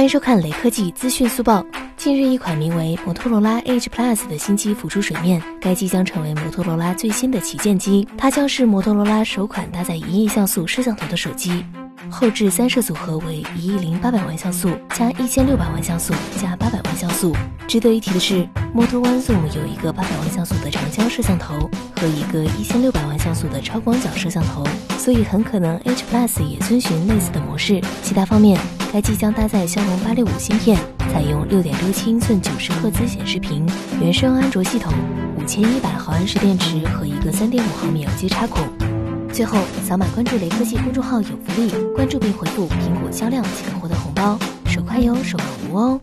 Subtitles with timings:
[0.00, 1.62] 欢迎收看雷科技资讯速报。
[1.98, 11.62] 近日，一款名为摩托罗拉 Edge Plus 的新机浮出水面，该机将成为摩托罗拉最新的旗舰机，它将是摩托罗拉首款搭载一亿像素摄像头的手机。
[12.08, 17.36] 后置三摄组合为一亿零八百万像素加一千六百万像素加八百万像素。
[17.68, 21.68] 值得一提的是，Moto One Zoom 有一个八百万像素的长焦摄像头
[22.00, 24.64] 和一个一千六百万像素的超广角摄像头，
[24.96, 27.82] 所以很可能 H Plus 也遵循类似的模式。
[28.02, 28.58] 其他方面，
[28.92, 30.76] 该机将搭载骁龙八六五芯片，
[31.12, 33.64] 采用六点六七英寸九十赫兹显示屏，
[34.00, 34.92] 原生安卓系统，
[35.38, 38.64] 五千一百毫安时电池和一个三点五毫米耳机插孔。
[39.32, 46.00] 最后，扫码关注雷科技公众号有福利，关注并回复“苹果销量”即可获得红包，手快有，手慢无哦。